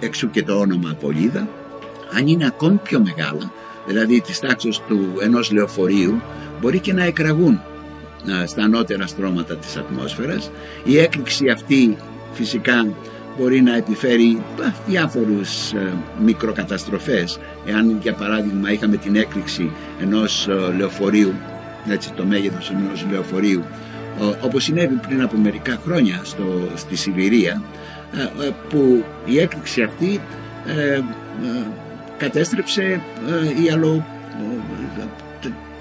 έξω 0.00 0.26
και 0.26 0.42
το 0.42 0.58
όνομα 0.58 0.96
βολίδα. 1.00 1.48
Αν 2.16 2.26
είναι 2.26 2.46
ακόμη 2.46 2.80
πιο 2.82 3.00
μεγάλα 3.00 3.52
δηλαδή 3.86 4.20
της 4.20 4.38
τάξης 4.38 4.80
του 4.88 5.12
ενός 5.22 5.52
λεωφορείου 5.52 6.22
μπορεί 6.60 6.78
και 6.78 6.92
να 6.92 7.04
εκραγούν 7.04 7.60
στα 8.46 8.62
ανώτερα 8.62 9.06
στρώματα 9.06 9.56
της 9.56 9.76
ατμόσφαιρας. 9.76 10.50
Η 10.84 10.98
έκρηξη 10.98 11.48
αυτή 11.48 11.96
φυσικά 12.32 12.94
μπορεί 13.38 13.60
να 13.60 13.76
επιφέρει 13.76 14.42
διάφορους 14.86 15.72
ε, 15.72 15.92
μικροκαταστροφές. 16.24 17.38
Εάν 17.66 17.98
για 18.02 18.14
παράδειγμα 18.14 18.72
είχαμε 18.72 18.96
την 18.96 19.16
έκρηξη 19.16 19.70
ενός 20.00 20.48
ε, 20.48 20.74
λεωφορείου 20.76 21.34
έτσι 21.88 22.12
το 22.12 22.24
μέγεθος 22.24 22.70
ενός 22.70 23.06
λεωφορείου 23.10 23.64
όπως 24.40 24.64
συνέβη 24.64 24.94
πριν 24.94 25.22
από 25.22 25.36
μερικά 25.36 25.78
χρόνια 25.84 26.20
στο, 26.24 26.68
στη 26.74 26.96
Σιβηρία 26.96 27.62
ε, 28.40 28.48
που 28.68 29.04
η 29.24 29.38
έκρηξη 29.38 29.82
αυτή 29.82 30.20
κατέστρεψε 32.16 33.00
η 33.64 33.70
αλλο, 33.70 34.06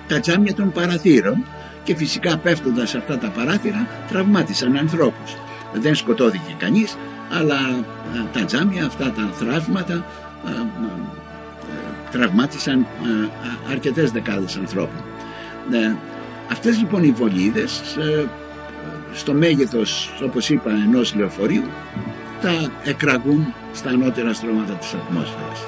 τα 0.07 0.19
τζάμια 0.19 0.53
των 0.53 0.72
παραθύρων 0.72 1.45
και 1.83 1.95
φυσικά 1.95 2.38
πέφτοντας 2.38 2.95
αυτά 2.95 3.17
τα 3.17 3.29
παράθυρα 3.29 3.88
τραυμάτισαν 4.10 4.77
ανθρώπους. 4.77 5.38
Δεν 5.74 5.95
σκοτώθηκε 5.95 6.55
κανείς 6.57 6.98
αλλά 7.31 7.60
ε, 8.15 8.39
τα 8.39 8.45
τζάμια 8.45 8.86
αυτά 8.86 9.12
τα 9.12 9.29
θραύματα 9.33 10.05
ε, 10.48 10.50
ε, 10.50 10.62
τραυμάτισαν 12.12 12.86
αρκετές 13.72 14.12
δεκάδες 14.12 14.55
ανθρώπων. 14.55 15.03
Αυτές 16.51 16.77
λοιπόν 16.77 17.03
οι 17.03 17.12
βολίδες 17.12 17.82
στο 19.13 19.34
μέγεθος 19.34 20.13
όπως 20.24 20.50
είπα 20.50 20.72
ενός 20.72 21.15
λεωφορείου 21.15 21.63
τα 22.41 22.72
εκραγούν 22.84 23.53
στα 23.74 23.89
ανώτερα 23.89 24.34
στρώματα 24.34 24.74
της 24.74 24.93
ατμόσφαιρας. 24.93 25.63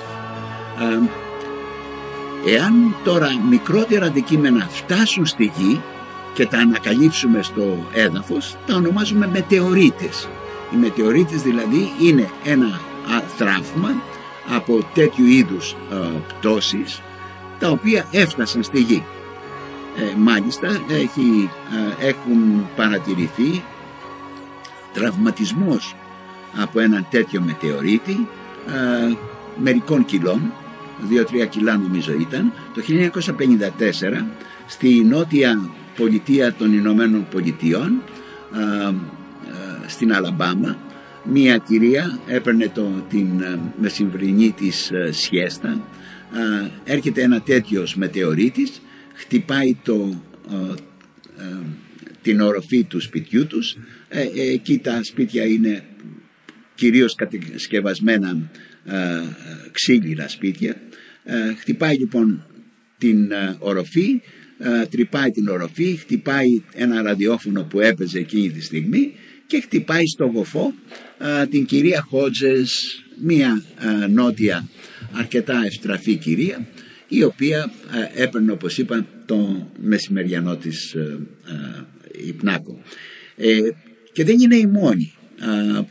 Εάν 2.48 2.96
τώρα 3.04 3.28
μικρότερα 3.50 4.06
αντικείμενα 4.06 4.68
φτάσουν 4.70 5.26
στη 5.26 5.52
γη 5.58 5.82
και 6.34 6.46
τα 6.46 6.58
ανακαλύψουμε 6.58 7.42
στο 7.42 7.88
έδαφος 7.94 8.56
τα 8.66 8.76
ονομάζουμε 8.76 9.28
μετεωρίτες 9.28 10.28
οι 10.74 10.76
μετεωρίτες 10.76 11.42
δηλαδή 11.42 11.92
είναι 12.02 12.30
ένα 12.44 12.80
θράψμα 13.38 14.02
από 14.56 14.80
τέτοιου 14.94 15.26
είδους 15.26 15.76
πτώσεις 16.28 17.02
τα 17.60 17.70
οποία 17.70 18.06
έφτασαν 18.12 18.64
στη 18.64 18.80
γη. 18.80 19.04
Ε, 19.98 20.16
μάλιστα 20.18 20.68
έχει, 20.90 21.50
έχουν 22.00 22.68
παρατηρηθεί 22.76 23.64
τραυματισμός 24.94 25.96
από 26.58 26.80
έναν 26.80 27.08
τέτοιο 27.10 27.42
μετεωρίτη 27.42 28.28
μερικών 29.58 30.06
κιλών 30.06 30.54
2-3 31.44 31.48
κιλά 31.50 31.78
νομίζω 31.78 32.14
ήταν 32.14 32.52
το 32.74 32.82
1954 33.38 34.26
στη 34.68 35.04
νότια 35.04 35.70
πολιτεία 35.98 36.54
των 36.54 36.74
Ηνωμένων 36.74 37.28
Πολιτειών 37.32 38.02
στην 39.88 40.14
Αλαμπάμα 40.14 40.78
μία 41.32 41.58
κυρία 41.58 42.20
έπαιρνε 42.28 42.72
το, 42.74 42.88
την 43.10 43.42
ε, 43.42 43.60
μεσημβρινή 43.82 44.52
της 44.52 44.92
ε, 44.92 45.12
σιέστα 45.12 45.82
έρχεται 46.84 47.22
ένα 47.22 47.42
τέτοιος 47.42 47.96
μετεωρίτης 47.96 48.82
χτυπάει 49.16 49.78
το, 49.84 50.24
ε, 50.52 50.74
την 52.22 52.42
οροφή 52.42 52.84
του 52.84 53.00
σπιτιού 53.00 53.48
τους. 53.48 53.78
Εκεί 54.54 54.78
τα 54.78 55.04
σπίτια 55.04 55.46
είναι 55.46 55.84
κυρίως 56.76 57.16
κατασκευασμένα 57.16 58.50
ξύλινα 59.72 60.28
σπίτια. 60.28 60.82
Χτυπάει 61.60 61.98
λοιπόν 61.98 62.46
την 62.98 63.32
οροφή 63.60 64.22
τρυπάει 64.90 65.32
την 65.32 65.48
οροφή 65.48 65.96
χτυπάει 65.96 66.62
ένα 66.74 67.02
ραδιόφωνο 67.02 67.64
που 67.64 67.80
έπαιζε 67.80 68.20
εκείνη 68.20 68.50
τη 68.50 68.62
στιγμή 68.62 69.14
και 69.48 69.62
χτυπάει 69.62 70.06
στο 70.06 70.26
γοφό 70.26 70.74
την 71.50 71.66
κυρία 71.66 72.02
Χότζες, 72.02 73.04
μία 73.22 73.64
νότια 74.10 74.68
αρκετά 75.12 75.62
ευστραφή 75.66 76.16
κυρία 76.16 76.68
η 77.08 77.24
οποία 77.24 77.72
έπαιρνε 78.16 78.52
όπως 78.52 78.78
είπα 78.78 79.06
το 79.26 79.70
μεσημεριανό 79.80 80.56
της 80.56 80.96
υπνάκο. 82.28 82.82
Ε, 83.36 83.60
και 84.12 84.24
δεν 84.24 84.40
είναι 84.40 84.56
η 84.56 84.66
μόνη. 84.66 85.14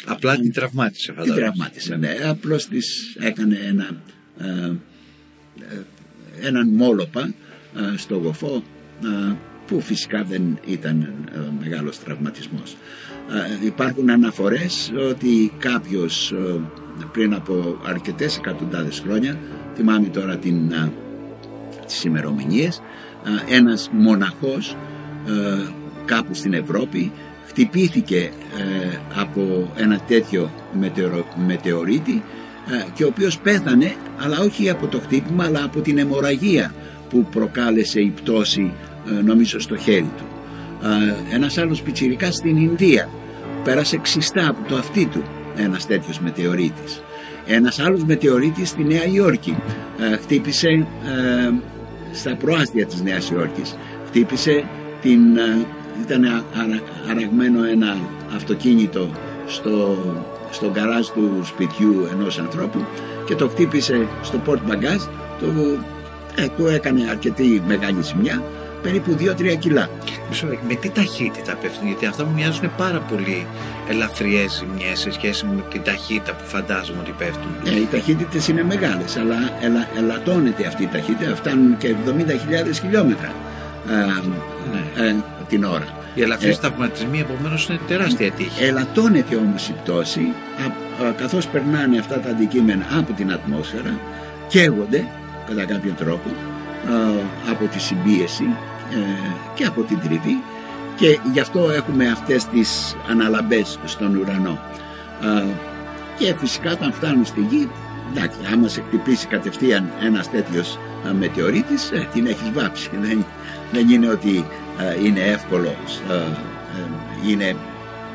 Απλά 0.04 0.37
την 0.37 0.52
τραυμάτισε 0.52 1.14
Την 1.23 1.35
τραυμάτισε, 1.35 1.97
ναι. 1.97 2.16
Απλώς 2.25 2.66
της 2.68 3.16
έκανε 3.21 3.59
ένα, 3.68 4.02
έναν 6.40 6.68
μόλοπα 6.68 7.35
στο 7.97 8.16
γοφό 8.16 8.64
που 9.66 9.80
φυσικά 9.80 10.25
δεν 10.25 10.59
ήταν 10.66 11.14
μεγάλος 11.61 11.99
τραυματισμός. 11.99 12.76
Ε, 13.62 13.66
υπάρχουν 13.66 14.11
αναφορές 14.11 14.92
ότι 15.11 15.52
κάποιος 15.59 16.33
ε, 16.33 16.61
πριν 17.12 17.35
από 17.35 17.80
αρκετές 17.85 18.37
εκατοντάδες 18.37 19.02
χρόνια 19.06 19.38
θυμάμαι 19.75 20.09
τώρα 20.09 20.37
την, 20.37 20.73
ε, 20.73 20.92
τις 21.84 22.04
ημερομηνίες. 22.04 22.82
Ένας 23.48 23.90
μοναχός 23.92 24.76
κάπου 26.04 26.34
στην 26.34 26.52
Ευρώπη 26.54 27.12
χτυπήθηκε 27.46 28.30
από 29.14 29.72
ένα 29.76 29.98
τέτοιο 29.98 30.50
μετεωρίτη 31.46 32.22
και 32.94 33.04
ο 33.04 33.06
οποίος 33.06 33.38
πέθανε 33.38 33.94
αλλά 34.18 34.38
όχι 34.38 34.70
από 34.70 34.86
το 34.86 35.00
χτύπημα 35.00 35.44
αλλά 35.44 35.64
από 35.64 35.80
την 35.80 35.98
αιμορραγία 35.98 36.74
που 37.08 37.24
προκάλεσε 37.30 38.00
η 38.00 38.10
πτώση 38.10 38.72
νομίζω 39.24 39.58
στο 39.60 39.76
χέρι 39.76 40.10
του. 40.16 40.24
Ένας 41.32 41.58
άλλος 41.58 41.82
πιτσιρικάς 41.82 42.34
στην 42.34 42.56
Ινδία 42.56 43.08
πέρασε 43.64 43.98
ξιστά 43.98 44.48
από 44.48 44.68
το 44.68 44.76
αυτί 44.76 45.06
του 45.06 45.22
ένας 45.56 45.86
τέτοιος 45.86 46.20
μετεωρίτης. 46.20 47.02
Ένας 47.46 47.78
άλλος 47.78 48.04
μετεωρίτης 48.04 48.68
στη 48.68 48.84
Νέα 48.84 49.06
Υόρκη 49.06 49.56
ε, 49.98 50.16
χτύπησε 50.16 50.68
ε, 50.68 50.86
στα 52.14 52.37
προάστια 52.37 52.87
της 52.87 53.02
Νέας 53.02 53.30
Υόρκης 53.30 53.76
χτύπησε 54.06 54.64
την 55.00 55.37
ε, 55.37 55.66
ήταν 56.02 56.44
αραγμένο 57.11 57.64
ένα 57.64 57.97
αυτοκίνητο 58.35 59.11
στο, 59.47 59.97
στο 60.50 60.71
γκαράζ 60.71 61.06
του 61.06 61.40
σπιτιού 61.44 62.09
ενός 62.12 62.38
ανθρώπου 62.38 62.85
και 63.26 63.35
το 63.35 63.49
χτύπησε 63.49 64.06
στο 64.23 64.40
port 64.47 64.71
bagage 64.71 65.09
το, 65.40 65.47
ε, 66.35 66.47
του 66.56 66.66
έκανε 66.66 67.09
αρκετή 67.11 67.62
μεγάλη 67.66 68.02
ζημιά 68.02 68.42
περίπου 68.83 69.16
2-3 69.21 69.56
κιλά. 69.59 69.88
Με 70.42 70.74
τι 70.74 70.88
ταχύτητα 70.90 71.54
πέφτουν, 71.54 71.86
γιατί 71.86 72.06
αυτά 72.06 72.24
μου 72.24 72.32
μοιάζουν 72.34 72.70
πάρα 72.76 72.98
πολύ 72.98 73.46
ελαφριές 73.88 74.52
ζημιές 74.52 74.98
σε 74.98 75.12
σχέση 75.12 75.46
με 75.46 75.62
την 75.70 75.82
ταχύτητα 75.82 76.32
που 76.32 76.44
φαντάζομαι 76.44 76.98
ότι 77.00 77.14
πέφτουν. 77.18 77.50
Ε, 77.66 77.76
οι 77.80 77.88
ταχύτητες 77.90 78.48
είναι 78.48 78.62
μεγάλες, 78.62 79.16
αλλά 79.16 79.36
ελα, 79.60 79.88
ελαττώνεται 79.96 80.66
αυτή 80.66 80.82
η 80.82 80.88
ταχύτητα, 80.92 81.34
φτάνουν 81.34 81.76
και 81.76 81.94
70.000 82.06 82.12
χιλιόμετρα 82.80 83.32
ε, 83.90 83.94
ναι. 83.94 85.08
ε, 85.08 85.14
την 85.48 85.64
ώρα. 85.64 85.88
Οι 86.14 86.22
ελαφρύς 86.22 86.56
Ε, 86.56 86.60
τραυματισμοί 86.60 87.20
επομένως 87.20 87.68
είναι 87.68 87.78
τεράστια 87.88 88.30
τύχη. 88.30 88.64
Ελαττώνεται 88.64 89.36
όμως 89.36 89.68
η 89.68 89.72
πτώση 89.82 90.32
α- 91.00 91.06
α, 91.06 91.12
καθώς 91.12 91.46
περνάνε 91.46 91.98
αυτά 91.98 92.20
τα 92.20 92.30
αντικείμενα 92.30 92.84
από 92.98 93.12
την 93.12 93.32
ατμόσφαιρα 93.32 93.98
καίγονται 94.48 95.04
κατά 95.48 95.64
κάποιο 95.64 95.92
τρόπο 95.98 96.28
α, 96.28 96.94
από 97.50 97.64
τη 97.64 97.80
συμπίεση 97.80 98.44
ε, 98.44 98.73
και 99.54 99.64
από 99.64 99.82
την 99.82 100.00
τριβή 100.00 100.42
και 100.96 101.18
γι' 101.32 101.40
αυτό 101.40 101.70
έχουμε 101.70 102.10
αυτές 102.10 102.44
τις 102.44 102.96
αναλαμπές 103.10 103.78
στον 103.84 104.16
ουρανό. 104.16 104.58
Α, 105.20 105.42
και 106.18 106.34
φυσικά 106.38 106.72
όταν 106.72 106.92
φτάνουν 106.92 107.24
στη 107.24 107.40
γη 107.40 107.70
εντάξει, 108.10 108.38
άμα 108.52 108.68
σε 108.68 108.82
χτυπήσει 108.86 109.26
κατευθείαν 109.26 109.92
ένας 110.02 110.30
τέτοιος 110.30 110.78
α, 111.08 111.12
μετεωρίτης 111.12 111.90
ε, 111.90 112.08
την 112.12 112.26
έχεις 112.26 112.50
βάψει. 112.52 112.90
Δεν, 113.00 113.24
δεν 113.72 113.88
είναι 113.88 114.08
ότι 114.08 114.44
α, 114.78 114.94
είναι 115.04 115.20
εύκολο 115.20 115.68
α, 115.68 116.14
ε, 116.14 116.30
είναι 117.26 117.56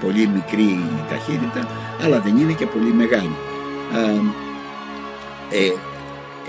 πολύ 0.01 0.27
μικρή 0.27 0.63
η 0.63 1.03
ταχύτητα 1.09 1.67
αλλά 2.03 2.19
δεν 2.19 2.37
είναι 2.37 2.53
και 2.53 2.65
πολύ 2.65 2.93
μεγάλη. 2.93 3.35
Α, 3.95 3.99
ε, 5.49 5.73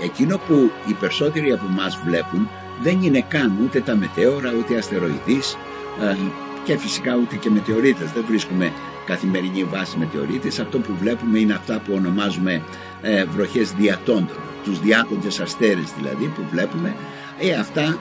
εκείνο 0.03 0.37
που 0.37 0.71
οι 0.85 0.93
περισσότεροι 0.93 1.51
από 1.51 1.65
εμάς 1.69 1.99
βλέπουν 2.05 2.49
δεν 2.81 3.01
είναι 3.01 3.25
καν 3.27 3.53
ούτε 3.63 3.79
τα 3.81 3.95
μετέωρα 3.95 4.53
ούτε 4.59 4.77
αστεροειδείς 4.77 5.57
ε, 6.01 6.15
και 6.63 6.77
φυσικά 6.77 7.15
ούτε 7.15 7.35
και 7.35 7.49
μετεωρίτες. 7.49 8.11
Δεν 8.11 8.23
βρίσκουμε 8.27 8.71
καθημερινή 9.05 9.63
βάση 9.63 9.97
μετεωρίτες 9.97 10.59
αυτό 10.59 10.79
που 10.79 10.95
βλέπουμε 10.99 11.39
είναι 11.39 11.53
αυτά 11.53 11.81
που 11.85 11.93
ονομάζουμε 11.93 12.61
ε, 13.01 13.25
βροχές 13.25 13.71
διατόντων. 13.71 14.37
Τους 14.63 14.79
διάτοντες 14.79 15.39
αστέρες 15.39 15.93
δηλαδή 15.97 16.25
που 16.25 16.41
βλέπουμε. 16.51 16.95
Ε, 17.39 17.53
αυτά 17.53 17.97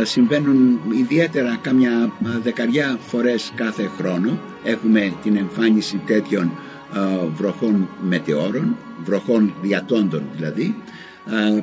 ε, 0.00 0.04
συμβαίνουν 0.04 0.80
ιδιαίτερα 0.92 1.58
κάμια 1.60 2.12
ε, 2.24 2.38
δεκαριά 2.42 2.98
φορές 3.06 3.52
κάθε 3.54 3.90
χρόνο. 3.98 4.38
Έχουμε 4.64 5.12
την 5.22 5.36
εμφάνιση 5.36 5.96
τέτοιων 6.06 6.50
ε, 6.94 7.26
βροχών 7.36 7.88
μετεώρων 8.08 8.76
βροχών 9.04 9.54
διατόντων 9.62 10.22
δηλαδή. 10.36 10.62
ε, 10.64 10.99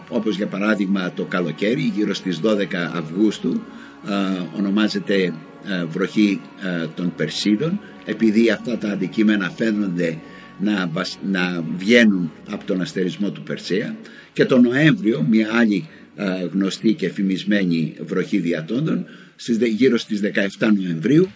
όπως 0.09 0.35
για 0.37 0.47
παράδειγμα 0.47 1.11
το 1.15 1.23
καλοκαίρι 1.23 1.91
γύρω 1.95 2.13
στις 2.13 2.39
12 2.43 2.65
Αυγούστου 2.93 3.61
ε, 4.09 4.13
ονομάζεται 4.57 5.33
ε, 5.67 5.85
βροχή 5.89 6.41
ε, 6.81 6.85
των 6.95 7.13
Περσίδων 7.15 7.79
επειδή 8.05 8.49
αυτά 8.49 8.77
τα 8.77 8.89
αντικείμενα 8.91 9.49
φαίνονται 9.49 10.17
να, 10.59 10.87
βασ- 10.93 11.17
να 11.31 11.63
βγαίνουν 11.77 12.31
από 12.51 12.65
τον 12.65 12.81
αστερισμό 12.81 13.31
του 13.31 13.43
Περσέα. 13.43 13.95
Και 14.33 14.45
το 14.45 14.59
Νοέμβριο 14.61 15.25
μια 15.29 15.49
άλλη 15.53 15.87
ε, 16.15 16.25
γνωστή 16.53 16.93
και 16.93 17.09
φημισμένη 17.09 17.93
βροχή 18.05 18.37
διατόντων 18.37 19.05
στις, 19.35 19.57
δε- 19.57 19.67
γύρω 19.67 19.97
στις 19.97 20.21
17 20.59 20.67
Νοεμβρίου 20.81 21.27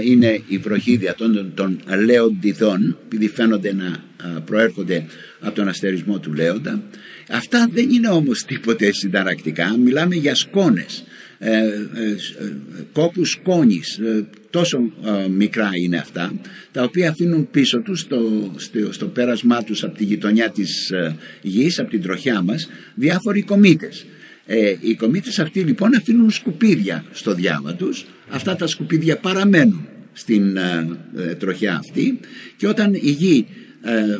ε, 0.00 0.10
είναι 0.10 0.40
η 0.48 0.58
βροχή 0.58 0.96
διατόντων 0.96 1.52
των 1.54 1.78
Λέοντιδών 2.04 2.96
επειδή 3.04 3.28
φαίνονται 3.28 3.72
να 3.74 3.84
ε, 3.86 4.00
προέρχονται 4.44 5.04
από 5.40 5.54
τον 5.54 5.68
αστερισμό 5.68 6.18
του 6.18 6.32
Λέοντα. 6.32 6.82
Αυτά 7.30 7.68
δεν 7.72 7.90
είναι 7.90 8.08
όμως 8.08 8.44
τίποτε 8.44 8.92
συνταρακτικά. 8.92 9.76
Μιλάμε 9.78 10.14
για 10.14 10.34
σκόνες 10.34 11.04
ε, 11.38 11.50
ε, 11.50 11.60
ε, 11.60 12.52
κόπους 12.92 13.30
σκόνης 13.30 13.98
ε, 13.98 14.26
τόσο 14.50 14.78
ε, 15.04 15.28
μικρά 15.28 15.70
είναι 15.82 15.96
αυτά 15.96 16.32
τα 16.72 16.82
οποία 16.82 17.10
αφήνουν 17.10 17.50
πίσω 17.50 17.80
τους 17.80 18.00
στο, 18.00 18.52
στο, 18.56 18.92
στο 18.92 19.06
πέρασμά 19.06 19.62
τους 19.62 19.84
από 19.84 19.96
τη 19.96 20.04
γειτονιά 20.04 20.50
της 20.50 20.90
ε, 20.90 21.16
γης 21.42 21.78
από 21.78 21.90
την 21.90 22.02
τροχιά 22.02 22.42
μας 22.42 22.68
διάφοροι 22.94 23.42
κομήτες 23.42 24.06
ε, 24.46 24.74
οι 24.80 24.94
κομήτες 24.94 25.38
αυτοί 25.38 25.60
λοιπόν 25.60 25.94
αφήνουν 25.94 26.30
σκουπίδια 26.30 27.04
στο 27.12 27.34
διάβα 27.34 27.74
τους. 27.74 28.06
Αυτά 28.28 28.56
τα 28.56 28.66
σκουπίδια 28.66 29.16
παραμένουν 29.16 29.88
στην 30.12 30.56
ε, 30.56 30.98
ε, 31.16 31.34
τροχιά 31.34 31.76
αυτή 31.76 32.20
και 32.56 32.66
όταν 32.66 32.94
η 32.94 33.10
γη 33.10 33.46
ε, 33.82 34.18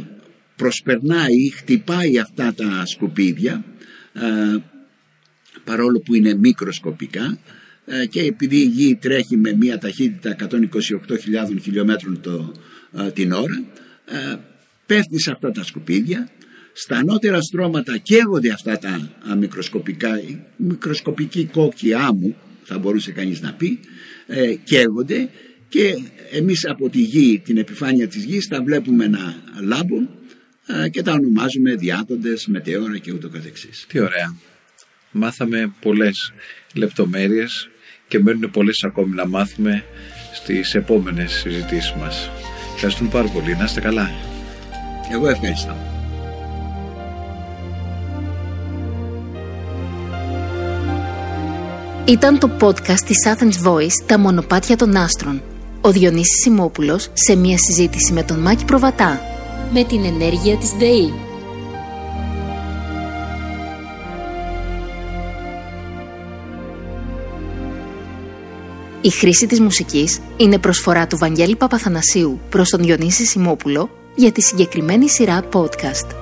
προσπερνάει 0.56 1.50
χτυπάει 1.56 2.18
αυτά 2.18 2.54
τα 2.54 2.86
σκουπίδια 2.86 3.64
ε, 4.12 4.56
παρόλο 5.64 6.00
που 6.00 6.14
είναι 6.14 6.34
μικροσκοπικά 6.34 7.38
ε, 7.84 8.06
και 8.06 8.20
επειδή 8.20 8.56
η 8.56 8.66
γη 8.66 8.96
τρέχει 8.96 9.36
με 9.36 9.52
μια 9.52 9.78
ταχύτητα 9.78 10.36
128.000 10.50 10.58
χιλιόμετρων 11.62 12.20
το, 12.20 12.52
ε, 12.98 13.10
την 13.10 13.32
ώρα 13.32 13.64
ε, 14.04 14.36
πέφτει 14.86 15.20
σε 15.20 15.30
αυτά 15.30 15.50
τα 15.50 15.64
σκουπίδια. 15.64 16.28
Στα 16.72 16.96
ανώτερα 16.96 17.40
στρώματα 17.40 17.96
καίγονται 17.96 18.50
αυτά 18.50 18.78
τα 18.78 19.10
α, 19.30 19.36
μικροσκοπικά 19.36 20.20
η 20.20 20.42
μικροσκοπική 20.56 21.44
κόκκι 21.52 21.94
άμμου 21.94 22.36
θα 22.62 22.78
μπορούσε 22.78 23.12
κανείς 23.12 23.40
να 23.40 23.52
πει 23.52 23.78
ε, 24.26 24.54
καίγονται 24.64 25.28
και 25.72 26.02
εμείς 26.30 26.66
από 26.68 26.88
τη 26.88 27.00
γη, 27.00 27.40
την 27.44 27.56
επιφάνεια 27.58 28.08
της 28.08 28.24
γης 28.24 28.48
τα 28.48 28.62
βλέπουμε 28.62 29.06
να 29.06 29.34
λάμπουν 29.60 30.08
ε, 30.66 30.88
και 30.88 31.02
τα 31.02 31.12
ονομάζουμε 31.12 31.74
διάτοντες, 31.74 32.46
μετεώρα 32.46 32.98
και 32.98 33.12
ούτω 33.12 33.28
καθεξής. 33.28 33.84
Τι 33.88 34.00
ωραία. 34.00 34.36
Μάθαμε 35.10 35.72
πολλές 35.80 36.32
λεπτομέρειες 36.74 37.68
και 38.08 38.18
μένουν 38.18 38.50
πολλές 38.50 38.82
ακόμη 38.84 39.14
να 39.14 39.26
μάθουμε 39.26 39.84
στις 40.32 40.74
επόμενες 40.74 41.32
συζητήσεις 41.32 41.92
μας. 41.92 42.30
Ευχαριστούμε 42.74 43.10
πάρα 43.10 43.28
πολύ. 43.28 43.56
Να 43.56 43.64
είστε 43.64 43.80
καλά. 43.80 44.10
Εγώ 45.12 45.28
ευχαριστώ. 45.28 45.76
Ήταν 52.06 52.38
το 52.38 52.50
podcast 52.60 53.00
της 53.06 53.16
Athens 53.26 53.68
Voice 53.68 54.06
«Τα 54.06 54.18
μονοπάτια 54.18 54.76
των 54.76 54.96
άστρων». 54.96 55.42
Ο 55.84 55.90
Διονύσης 55.90 56.40
Σιμόπουλος 56.42 57.10
σε 57.12 57.36
μια 57.36 57.56
συζήτηση 57.58 58.12
με 58.12 58.22
τον 58.22 58.38
Μάκη 58.38 58.64
Προβατά. 58.64 59.20
Με 59.72 59.84
την 59.84 60.04
ενέργεια 60.04 60.56
της 60.56 60.70
ΔΕΗ. 60.70 61.12
Η 69.00 69.10
χρήση 69.10 69.46
της 69.46 69.60
μουσικής 69.60 70.20
είναι 70.36 70.58
προσφορά 70.58 71.06
του 71.06 71.18
Βαγγέλη 71.18 71.56
Παπαθανασίου 71.56 72.40
προς 72.48 72.68
τον 72.68 72.82
Διονύση 72.82 73.24
Σιμόπουλο 73.24 73.90
για 74.14 74.32
τη 74.32 74.42
συγκεκριμένη 74.42 75.08
σειρά 75.08 75.42
podcast. 75.52 76.21